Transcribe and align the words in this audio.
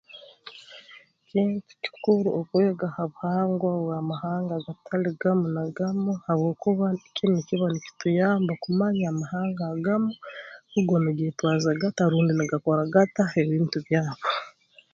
Kuntu 1.27 1.69
kikuru 1.83 2.29
okwega 2.39 2.87
ha 2.95 3.05
buhanga 3.11 3.67
bw'amahanga 3.83 4.51
agatali 4.55 5.09
gamu 5.21 5.47
na 5.55 5.63
gamu 5.77 6.11
habwokuba 6.25 6.85
kinu 7.15 7.31
nikiba 7.35 7.65
nikituyamba 7.69 8.53
kumanya 8.63 9.05
amahanga 9.11 9.61
agamu 9.73 10.11
hugo 10.73 10.95
nigeetwaza 11.03 11.69
gata 11.81 12.03
rundi 12.11 12.31
nigakora 12.35 12.83
gata 12.93 13.23
ebintu 13.41 13.77
byago 13.85 14.29